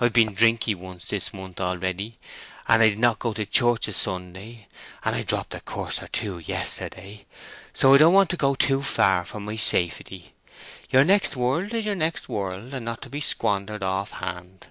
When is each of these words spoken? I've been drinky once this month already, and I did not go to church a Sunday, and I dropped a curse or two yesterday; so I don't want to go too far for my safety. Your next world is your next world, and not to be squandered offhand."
I've 0.00 0.14
been 0.14 0.34
drinky 0.34 0.74
once 0.74 1.04
this 1.04 1.34
month 1.34 1.60
already, 1.60 2.18
and 2.66 2.82
I 2.82 2.88
did 2.88 2.98
not 2.98 3.18
go 3.18 3.34
to 3.34 3.44
church 3.44 3.88
a 3.88 3.92
Sunday, 3.92 4.68
and 5.04 5.14
I 5.14 5.22
dropped 5.22 5.52
a 5.54 5.60
curse 5.60 6.02
or 6.02 6.08
two 6.08 6.38
yesterday; 6.38 7.26
so 7.74 7.92
I 7.92 7.98
don't 7.98 8.14
want 8.14 8.30
to 8.30 8.38
go 8.38 8.54
too 8.54 8.82
far 8.82 9.26
for 9.26 9.38
my 9.38 9.56
safety. 9.56 10.32
Your 10.88 11.04
next 11.04 11.36
world 11.36 11.74
is 11.74 11.84
your 11.84 11.94
next 11.94 12.26
world, 12.26 12.72
and 12.72 12.86
not 12.86 13.02
to 13.02 13.10
be 13.10 13.20
squandered 13.20 13.82
offhand." 13.82 14.68